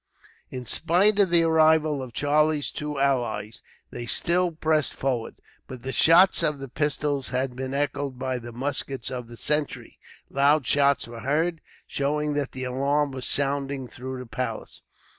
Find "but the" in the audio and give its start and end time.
5.67-5.91